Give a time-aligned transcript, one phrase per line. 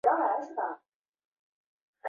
[0.03, 0.81] 横板为扁平状或凹形。